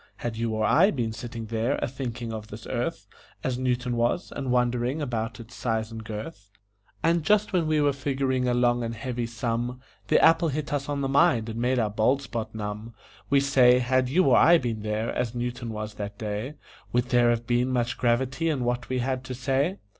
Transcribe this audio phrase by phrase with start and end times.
[0.15, 3.05] Had you or I been sitting there a thinking of this earth,
[3.43, 6.49] As Newton was, and wondering about its size and girth,
[7.03, 10.89] And just when we were figuring a long and heavy sum, The apple hit us
[10.89, 12.95] on the mind and made our bald spot numb!
[13.29, 16.55] We say, had you or I been there, as Newton was that day,
[16.91, 19.77] Would there have been much gravity in what we had to say?